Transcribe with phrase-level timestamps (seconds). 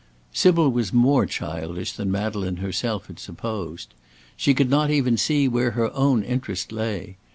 [0.33, 3.93] Sybil was more childish than Madeleine herself had supposed.
[4.35, 7.17] She could not even see where her own interest lay.